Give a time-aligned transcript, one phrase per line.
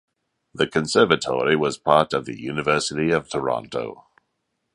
[0.55, 4.07] The Conservatory was part of the University of Toronto.